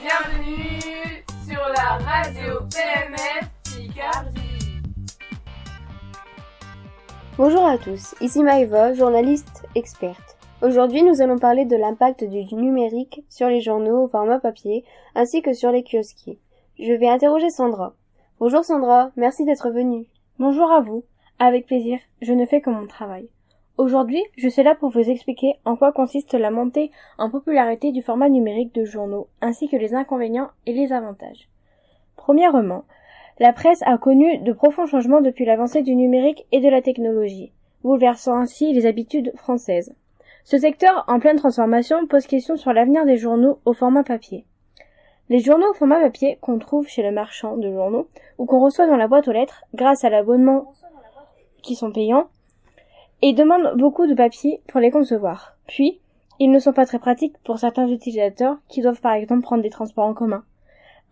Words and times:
Bienvenue 0.00 1.24
sur 1.46 1.60
la 1.76 1.98
radio 1.98 2.60
PMF 2.70 3.50
Picardie. 3.64 4.80
Bonjour 7.36 7.66
à 7.66 7.76
tous, 7.76 8.14
ici 8.22 8.42
Maëva, 8.42 8.94
journaliste 8.94 9.66
experte. 9.74 10.38
Aujourd'hui, 10.62 11.02
nous 11.02 11.20
allons 11.20 11.38
parler 11.38 11.66
de 11.66 11.76
l'impact 11.76 12.24
du 12.24 12.54
numérique 12.54 13.24
sur 13.28 13.48
les 13.48 13.60
journaux 13.60 14.04
au 14.04 14.08
format 14.08 14.38
papier 14.38 14.86
ainsi 15.14 15.42
que 15.42 15.52
sur 15.52 15.70
les 15.70 15.84
kiosquiers. 15.84 16.38
Je 16.78 16.94
vais 16.94 17.08
interroger 17.08 17.50
Sandra. 17.50 17.94
Bonjour 18.38 18.64
Sandra, 18.64 19.10
merci 19.16 19.44
d'être 19.44 19.68
venue. 19.68 20.06
Bonjour 20.38 20.72
à 20.72 20.80
vous. 20.80 21.04
Avec 21.38 21.66
plaisir, 21.66 21.98
je 22.22 22.32
ne 22.32 22.46
fais 22.46 22.62
que 22.62 22.70
mon 22.70 22.86
travail. 22.86 23.28
Aujourd'hui, 23.78 24.22
je 24.36 24.48
suis 24.48 24.62
là 24.62 24.74
pour 24.74 24.90
vous 24.90 25.08
expliquer 25.10 25.54
en 25.64 25.76
quoi 25.76 25.92
consiste 25.92 26.34
la 26.34 26.50
montée 26.50 26.90
en 27.18 27.30
popularité 27.30 27.92
du 27.92 28.02
format 28.02 28.28
numérique 28.28 28.74
de 28.74 28.84
journaux, 28.84 29.28
ainsi 29.40 29.68
que 29.68 29.76
les 29.76 29.94
inconvénients 29.94 30.50
et 30.66 30.72
les 30.72 30.92
avantages. 30.92 31.48
Premièrement, 32.16 32.84
la 33.38 33.54
presse 33.54 33.82
a 33.86 33.96
connu 33.96 34.38
de 34.38 34.52
profonds 34.52 34.86
changements 34.86 35.22
depuis 35.22 35.46
l'avancée 35.46 35.80
du 35.80 35.94
numérique 35.94 36.46
et 36.52 36.60
de 36.60 36.68
la 36.68 36.82
technologie, 36.82 37.52
bouleversant 37.82 38.36
ainsi 38.36 38.72
les 38.74 38.84
habitudes 38.84 39.32
françaises. 39.36 39.94
Ce 40.44 40.58
secteur 40.58 41.04
en 41.08 41.20
pleine 41.20 41.36
transformation 41.36 42.06
pose 42.06 42.26
question 42.26 42.56
sur 42.56 42.72
l'avenir 42.72 43.06
des 43.06 43.16
journaux 43.16 43.60
au 43.64 43.72
format 43.72 44.04
papier. 44.04 44.44
Les 45.30 45.38
journaux 45.38 45.70
au 45.70 45.74
format 45.74 46.00
papier 46.00 46.38
qu'on 46.40 46.58
trouve 46.58 46.88
chez 46.88 47.02
le 47.02 47.12
marchand 47.12 47.56
de 47.56 47.72
journaux 47.72 48.08
ou 48.36 48.46
qu'on 48.46 48.60
reçoit 48.60 48.86
dans 48.86 48.96
la 48.96 49.08
boîte 49.08 49.28
aux 49.28 49.32
lettres 49.32 49.64
grâce 49.74 50.04
à 50.04 50.10
l'abonnement 50.10 50.72
qui 51.62 51.76
sont 51.76 51.92
payants 51.92 52.28
et 53.22 53.32
demandent 53.32 53.76
beaucoup 53.76 54.06
de 54.06 54.14
papier 54.14 54.62
pour 54.68 54.80
les 54.80 54.90
concevoir. 54.90 55.56
Puis, 55.66 56.00
ils 56.38 56.50
ne 56.50 56.58
sont 56.58 56.72
pas 56.72 56.86
très 56.86 56.98
pratiques 56.98 57.36
pour 57.44 57.58
certains 57.58 57.86
utilisateurs 57.86 58.56
qui 58.68 58.80
doivent 58.80 59.00
par 59.00 59.12
exemple 59.12 59.42
prendre 59.42 59.62
des 59.62 59.70
transports 59.70 60.06
en 60.06 60.14
commun. 60.14 60.42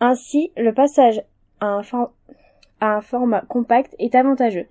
Ainsi, 0.01 0.53
le 0.57 0.73
passage 0.73 1.23
à 1.61 1.67
un, 1.67 1.83
à 2.81 2.97
un 2.97 3.01
format 3.01 3.43
compact 3.43 3.95
est 3.99 4.15
avantageux. 4.15 4.67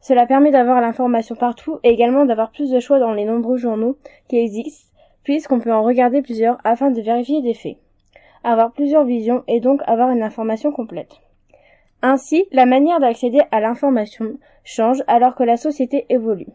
Cela 0.00 0.26
permet 0.26 0.50
d'avoir 0.50 0.80
l'information 0.80 1.34
partout 1.34 1.78
et 1.82 1.90
également 1.90 2.24
d'avoir 2.24 2.52
plus 2.52 2.70
de 2.70 2.80
choix 2.80 2.98
dans 2.98 3.12
les 3.12 3.24
nombreux 3.24 3.56
journaux 3.56 3.98
qui 4.28 4.38
existent, 4.38 4.94
puisqu'on 5.24 5.60
peut 5.60 5.72
en 5.72 5.82
regarder 5.82 6.22
plusieurs 6.22 6.58
afin 6.64 6.90
de 6.90 7.02
vérifier 7.02 7.42
des 7.42 7.54
faits. 7.54 7.76
Avoir 8.44 8.72
plusieurs 8.72 9.04
visions 9.04 9.42
et 9.48 9.60
donc 9.60 9.82
avoir 9.86 10.10
une 10.10 10.22
information 10.22 10.70
complète. 10.70 11.16
Ainsi, 12.00 12.46
la 12.52 12.64
manière 12.64 13.00
d'accéder 13.00 13.42
à 13.50 13.60
l'information 13.60 14.38
change 14.62 15.02
alors 15.08 15.34
que 15.34 15.42
la 15.42 15.56
société 15.56 16.06
évolue. 16.08 16.46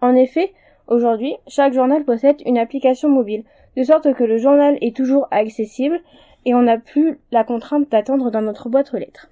En 0.00 0.14
effet, 0.14 0.52
aujourd'hui, 0.88 1.36
chaque 1.46 1.74
journal 1.74 2.04
possède 2.04 2.42
une 2.46 2.58
application 2.58 3.08
mobile, 3.08 3.44
de 3.76 3.84
sorte 3.84 4.12
que 4.14 4.24
le 4.24 4.38
journal 4.38 4.78
est 4.80 4.96
toujours 4.96 5.28
accessible 5.30 6.00
et 6.44 6.54
on 6.54 6.62
n'a 6.62 6.78
plus 6.78 7.18
la 7.30 7.44
contrainte 7.44 7.90
d'attendre 7.90 8.30
dans 8.30 8.42
notre 8.42 8.68
boîte 8.68 8.92
aux 8.94 8.98
lettres. 8.98 9.30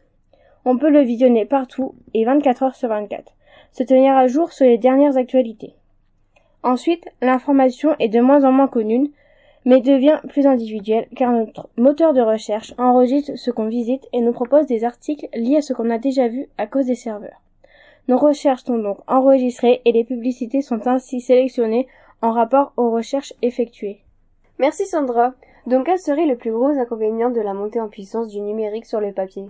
On 0.64 0.77
peut 0.77 0.91
le 0.91 1.00
visionner 1.00 1.47
partout 1.47 1.94
et 2.14 2.25
24 2.25 2.62
heures 2.62 2.75
sur 2.75 2.91
24, 2.91 3.33
se 3.72 3.83
tenir 3.83 4.16
à 4.16 4.27
jour 4.27 4.52
sur 4.52 4.66
les 4.66 4.78
dernières 4.78 5.16
actualités. 5.16 5.75
Ensuite, 6.62 7.08
l'information 7.22 7.94
est 7.98 8.08
de 8.08 8.20
moins 8.20 8.44
en 8.44 8.53
moins 8.53 8.69
connue, 8.69 9.10
mais 9.64 9.80
devient 9.80 10.20
plus 10.28 10.47
individuelle 10.47 11.08
car 11.16 11.32
notre 11.32 11.69
moteur 11.77 12.12
de 12.12 12.20
recherche 12.20 12.75
enregistre 12.78 13.36
ce 13.36 13.50
qu'on 13.50 13.69
visite 13.69 14.06
et 14.12 14.20
nous 14.20 14.32
propose 14.32 14.66
des 14.66 14.84
articles 14.84 15.28
liés 15.34 15.58
à 15.58 15.62
ce 15.62 15.72
qu'on 15.72 15.91
a 15.91 15.98
déjà 15.98 16.28
vu 16.28 16.48
à 16.58 16.66
cause 16.66 16.86
des 16.86 16.94
serveurs. 16.94 17.42
Nos 18.08 18.16
recherches 18.16 18.64
sont 18.64 18.78
donc 18.78 18.98
enregistrées 19.06 19.82
et 19.84 19.92
les 19.92 20.04
publicités 20.04 20.62
sont 20.62 20.86
ainsi 20.86 21.20
sélectionnées 21.20 21.86
en 22.22 22.32
rapport 22.32 22.72
aux 22.76 22.90
recherches 22.90 23.34
effectuées. 23.42 24.00
Merci 24.58 24.86
Sandra. 24.86 25.34
Donc 25.66 25.86
quel 25.86 25.98
serait 25.98 26.26
le 26.26 26.36
plus 26.36 26.50
gros 26.50 26.68
inconvénient 26.68 27.30
de 27.30 27.42
la 27.42 27.52
montée 27.52 27.80
en 27.80 27.88
puissance 27.88 28.28
du 28.28 28.40
numérique 28.40 28.86
sur 28.86 29.00
le 29.00 29.12
papier? 29.12 29.44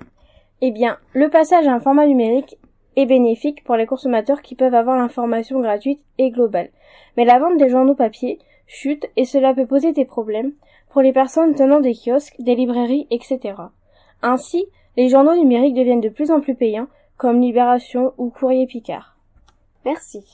Eh 0.61 0.73
bien, 0.73 0.99
le 1.13 1.31
passage 1.31 1.69
à 1.69 1.73
un 1.73 1.79
format 1.79 2.07
numérique 2.07 2.59
est 2.97 3.07
bénéfique 3.07 3.63
pour 3.63 3.77
les 3.77 3.87
consommateurs 3.87 4.43
qui 4.43 4.57
peuvent 4.57 4.75
avoir 4.75 4.99
l'information 4.99 5.61
gratuite 5.61 6.03
et 6.19 6.31
globale. 6.31 6.71
Mais 7.17 7.25
la 7.25 7.39
vente 7.39 7.59
des 7.59 7.69
journaux 7.69 7.95
papier 7.95 8.41
chute 8.67 9.07
et 9.17 9.25
cela 9.25 9.55
peut 9.55 9.67
poser 9.67 9.93
des 9.93 10.05
problèmes 10.05 10.53
pour 10.91 11.01
les 11.01 11.13
personnes 11.13 11.55
tenant 11.55 11.81
des 11.81 11.95
kiosques, 11.95 12.35
des 12.41 12.57
librairies, 12.57 13.07
etc. 13.13 13.55
Ainsi, 14.21 14.67
les 14.97 15.09
journaux 15.09 15.37
numériques 15.37 15.75
deviennent 15.75 16.01
de 16.01 16.09
plus 16.09 16.33
en 16.33 16.41
plus 16.41 16.57
payants 16.57 16.89
comme 17.19 17.41
Libération 17.41 18.15
ou 18.17 18.31
Courrier 18.31 18.69
Picard. 18.69 19.17
Merci. 19.85 20.25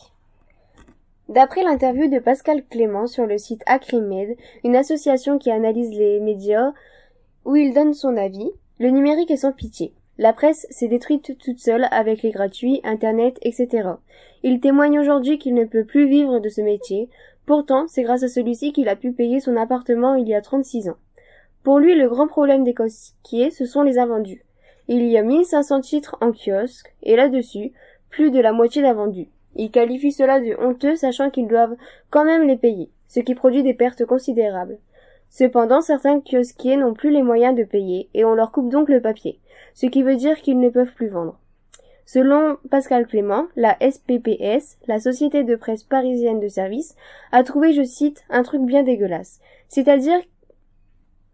D'après 1.30 1.64
l'interview 1.64 2.08
de 2.08 2.18
Pascal 2.18 2.62
Clément 2.62 3.06
sur 3.06 3.24
le 3.24 3.38
site 3.38 3.62
Acrimed, 3.64 4.36
une 4.64 4.76
association 4.76 5.38
qui 5.38 5.50
analyse 5.50 5.90
les 5.92 6.20
médias, 6.20 6.72
où 7.46 7.56
il 7.56 7.72
donne 7.72 7.94
son 7.94 8.18
avis, 8.18 8.50
le 8.78 8.90
numérique 8.90 9.30
est 9.30 9.38
sans 9.38 9.52
pitié. 9.52 9.94
La 10.18 10.34
presse 10.34 10.66
s'est 10.68 10.88
détruite 10.88 11.38
toute 11.38 11.58
seule 11.58 11.88
avec 11.90 12.22
les 12.22 12.30
gratuits, 12.30 12.82
Internet, 12.84 13.38
etc. 13.40 13.88
Il 14.42 14.60
témoigne 14.60 15.00
aujourd'hui 15.00 15.38
qu'il 15.38 15.54
ne 15.54 15.64
peut 15.64 15.84
plus 15.84 16.06
vivre 16.06 16.38
de 16.38 16.50
ce 16.50 16.60
métier. 16.60 17.08
Pourtant, 17.46 17.86
c'est 17.88 18.02
grâce 18.02 18.24
à 18.24 18.28
celui-ci 18.28 18.74
qu'il 18.74 18.90
a 18.90 18.96
pu 18.96 19.12
payer 19.12 19.40
son 19.40 19.56
appartement 19.56 20.16
il 20.16 20.28
y 20.28 20.34
a 20.34 20.42
36 20.42 20.90
ans. 20.90 20.98
Pour 21.62 21.78
lui, 21.78 21.94
le 21.94 22.10
grand 22.10 22.26
problème 22.26 22.62
des 22.62 22.74
cosquiers, 22.74 23.50
ce 23.50 23.64
sont 23.64 23.82
les 23.82 23.98
invendus. 23.98 24.44
Il 24.88 25.06
y 25.06 25.16
a 25.16 25.22
1500 25.22 25.80
titres 25.80 26.16
en 26.20 26.32
kiosque, 26.32 26.94
et 27.02 27.16
là-dessus, 27.16 27.72
plus 28.10 28.30
de 28.30 28.40
la 28.40 28.52
moitié 28.52 28.82
d'invendus. 28.82 29.28
Il 29.56 29.70
qualifie 29.70 30.12
cela 30.12 30.40
de 30.40 30.56
honteux 30.60 30.96
sachant 30.96 31.30
qu'ils 31.30 31.48
doivent 31.48 31.76
quand 32.10 32.24
même 32.24 32.46
les 32.46 32.56
payer, 32.56 32.90
ce 33.08 33.20
qui 33.20 33.34
produit 33.34 33.62
des 33.62 33.74
pertes 33.74 34.04
considérables. 34.04 34.78
Cependant, 35.30 35.80
certains 35.80 36.20
kiosquiers 36.20 36.76
n'ont 36.76 36.94
plus 36.94 37.10
les 37.10 37.22
moyens 37.22 37.56
de 37.56 37.64
payer 37.64 38.08
et 38.14 38.24
on 38.24 38.34
leur 38.34 38.52
coupe 38.52 38.68
donc 38.68 38.88
le 38.88 39.00
papier, 39.00 39.40
ce 39.72 39.86
qui 39.86 40.02
veut 40.02 40.16
dire 40.16 40.40
qu'ils 40.42 40.60
ne 40.60 40.68
peuvent 40.68 40.92
plus 40.94 41.08
vendre. 41.08 41.38
Selon 42.06 42.58
Pascal 42.70 43.06
Clément, 43.06 43.46
la 43.56 43.78
SPPS, 43.80 44.78
la 44.86 45.00
Société 45.00 45.42
de 45.42 45.56
presse 45.56 45.82
parisienne 45.82 46.38
de 46.38 46.48
service, 46.48 46.94
a 47.32 47.42
trouvé, 47.42 47.72
je 47.72 47.82
cite, 47.82 48.22
un 48.28 48.42
truc 48.42 48.62
bien 48.62 48.82
dégueulasse. 48.82 49.40
C'est-à-dire 49.68 50.20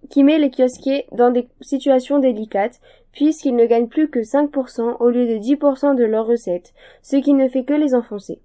qui 0.08 0.24
met 0.24 0.38
les 0.38 0.50
kiosquiers 0.50 1.06
dans 1.12 1.30
des 1.30 1.48
situations 1.60 2.20
délicates, 2.20 2.80
puisqu'ils 3.12 3.56
ne 3.56 3.66
gagnent 3.66 3.88
plus 3.88 4.08
que 4.08 4.20
5% 4.20 4.96
au 5.00 5.10
lieu 5.10 5.26
de 5.26 5.38
10% 5.38 5.96
de 5.96 6.04
leurs 6.04 6.26
recettes, 6.26 6.72
ce 7.02 7.16
qui 7.16 7.34
ne 7.34 7.48
fait 7.48 7.64
que 7.64 7.74
les 7.74 7.94
enfoncer. 7.94 8.40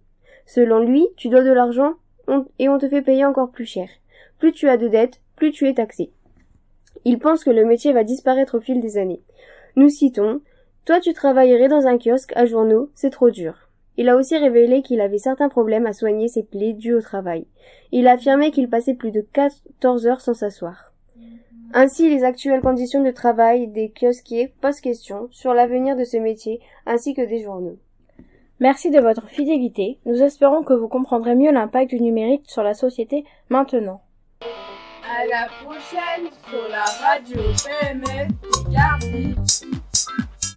Selon 0.46 0.80
lui, 0.80 1.08
tu 1.18 1.30
dois 1.30 1.44
de 1.44 1.52
l'argent 1.52 1.94
et 2.60 2.70
on 2.70 2.78
te 2.78 2.90
fait 2.90 3.02
payer 3.02 3.26
encore 3.26 3.52
plus 3.52 3.66
cher. 3.66 3.90
Plus 4.40 4.52
tu 4.52 4.68
as 4.68 4.78
de 4.78 4.88
dettes, 4.88 5.22
plus 5.36 5.52
tu 5.52 5.68
es 5.68 5.74
taxé. 5.74 6.12
Il 7.04 7.20
pense 7.20 7.44
que 7.44 7.52
le 7.52 7.66
métier 7.66 7.94
va 7.94 8.04
disparaître 8.04 8.58
au 8.58 8.62
fil 8.62 8.80
des 8.80 8.98
années. 8.98 9.22
Nous 9.76 9.90
citons 9.90 10.42
Toi 10.86 11.00
tu 11.00 11.14
travaillerais 11.14 11.68
dans 11.68 11.88
un 11.88 11.98
kiosque 11.98 12.34
à 12.36 12.46
journaux, 12.46 12.90
c'est 12.96 13.12
trop 13.12 13.30
dur. 13.30 13.70
Il 13.98 14.10
a 14.10 14.18
aussi 14.18 14.38
révélé 14.38 14.82
qu'il 14.82 15.00
avait 15.00 15.20
certains 15.20 15.50
problèmes 15.50 15.86
à 15.86 15.94
soigner 15.94 16.28
ses 16.28 16.44
plaies 16.44 16.74
dues 16.74 16.96
au 16.96 17.02
travail. 17.02 17.46
Il 17.92 18.08
a 18.08 18.14
affirmé 18.14 18.52
qu'il 18.52 18.70
passait 18.70 18.94
plus 18.94 19.12
de 19.12 19.22
14 19.22 20.08
heures 20.08 20.22
sans 20.22 20.34
s'asseoir. 20.34 20.92
Ainsi, 21.74 22.10
les 22.10 22.24
actuelles 22.24 22.62
conditions 22.62 23.04
de 23.04 23.12
travail 23.12 23.68
des 23.68 23.92
kiosquiers 23.92 24.54
posent 24.62 24.82
question 24.82 25.28
sur 25.32 25.54
l'avenir 25.54 25.96
de 25.96 26.04
ce 26.04 26.18
métier 26.18 26.62
ainsi 26.86 27.14
que 27.14 27.22
des 27.22 27.44
journaux. 27.44 27.78
Merci 28.60 28.90
de 28.90 29.00
votre 29.00 29.28
fidélité. 29.28 30.00
Nous 30.06 30.22
espérons 30.24 30.64
que 30.64 30.74
vous 30.74 30.88
comprendrez 30.88 31.36
mieux 31.36 31.52
l'impact 31.52 31.90
du 31.90 32.00
numérique 32.00 32.44
sur 32.48 32.64
la 32.64 32.74
société 32.74 33.26
maintenant. 33.50 34.02
À 34.42 35.26
la 35.28 35.48
prochaine 35.64 36.30
sur 36.50 36.68
la 36.70 36.84
radio 36.84 37.42
PMF. 37.64 38.32